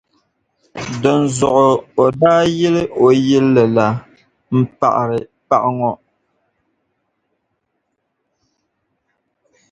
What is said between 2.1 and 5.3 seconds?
daa yili o yilli la, m-paɣiri